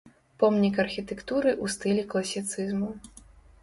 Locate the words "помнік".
0.43-0.79